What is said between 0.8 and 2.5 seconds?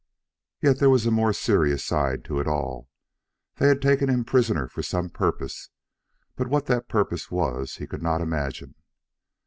was a more serious side to it